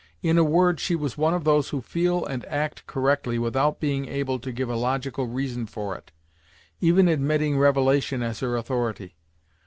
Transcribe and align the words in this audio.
In 0.23 0.39
a 0.39 0.43
word, 0.43 0.79
she 0.79 0.95
was 0.95 1.15
one 1.15 1.35
of 1.35 1.43
those 1.43 1.69
who 1.69 1.79
feel 1.79 2.25
and 2.25 2.43
act 2.45 2.87
correctly 2.87 3.37
without 3.37 3.79
being 3.79 4.07
able 4.07 4.39
to 4.39 4.51
give 4.51 4.67
a 4.67 4.75
logical 4.75 5.27
reason 5.27 5.67
for 5.67 5.95
it, 5.95 6.11
even 6.79 7.07
admitting 7.07 7.55
revelation 7.59 8.23
as 8.23 8.39
her 8.39 8.57
authority. 8.57 9.15